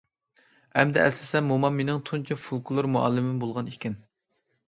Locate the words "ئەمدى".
0.79-1.01